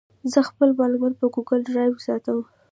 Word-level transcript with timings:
زه 0.31 0.39
خپل 0.49 0.69
معلومات 0.79 1.13
په 1.19 1.27
ګوګل 1.33 1.59
ډرایو 1.67 2.03
ساتم. 2.05 2.39